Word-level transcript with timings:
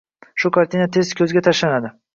Shu 0.43 0.51
kartina 0.55 0.89
tez 0.97 1.15
ko‘zga 1.21 1.47
tashlanadi. 1.51 1.95